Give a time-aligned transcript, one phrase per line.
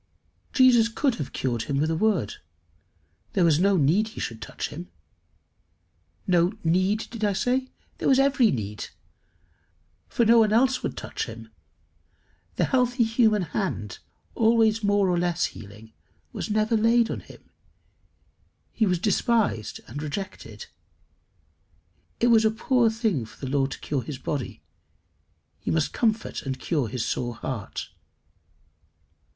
[0.53, 2.37] ]Jesus could have cured him with a word.
[3.33, 4.89] There was no need he should touch him.
[6.25, 7.69] No need did I say?
[7.99, 8.87] There was every need.
[10.07, 11.49] For no one else would touch him.
[12.55, 13.99] The healthy human hand,
[14.33, 15.93] always more or less healing,
[16.33, 17.51] was never laid on him;
[18.71, 20.65] he was despised and rejected.
[22.19, 24.63] It was a poor thing for the Lord to cure his body;
[25.59, 27.89] he must comfort and cure his sore heart.